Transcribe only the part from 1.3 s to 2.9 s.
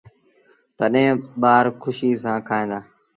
ٻآر کُشيٚ سآݩ کائيٚݩدآ۔